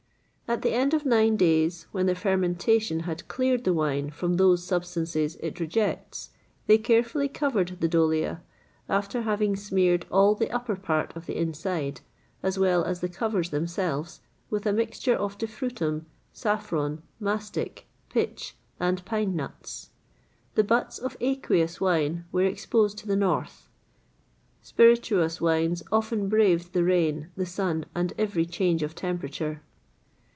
[0.51, 4.09] [XXVIII 74] At the end of nine days, when the fermentation had cleared the wine
[4.09, 6.31] from those substances it rejects,
[6.67, 8.41] they carefully covered the dolia,
[8.89, 12.01] after having smeared all the upper part of the inside,
[12.43, 14.19] as well as the covers themselves,
[14.49, 19.87] with a mixture of defrutum, saffron, mastic, pitch, and pine nuts.[XXVIII
[20.53, 23.69] 75] The butts of aqueous wine were exposed to the north;
[24.61, 29.61] spirituous wines often braved the rain, the sun, and every change of temperature.